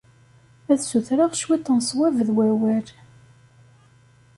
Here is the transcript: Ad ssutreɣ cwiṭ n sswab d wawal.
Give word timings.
Ad 0.71 0.79
ssutreɣ 0.81 1.31
cwiṭ 1.33 1.67
n 1.77 1.79
sswab 1.87 2.15
d 2.27 2.29
wawal. 2.35 2.87